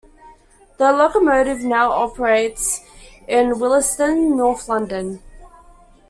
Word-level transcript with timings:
The 0.79 0.91
locomotive 0.91 1.59
now 1.59 1.91
operates 1.91 2.81
in 3.27 3.59
Willesden, 3.59 4.35
North 4.35 4.67
London. 4.67 5.21